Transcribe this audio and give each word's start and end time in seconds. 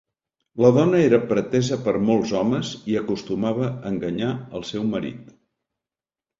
La 0.63 0.69
dona 0.77 1.01
era 1.09 1.19
pretesa 1.31 1.77
per 1.89 1.93
molts 2.07 2.33
homes 2.41 2.73
i 2.95 2.99
acostumava 3.03 3.69
a 3.69 3.87
enganyar 3.93 4.33
al 4.59 4.69
seu 4.75 4.91
marit. 4.97 5.33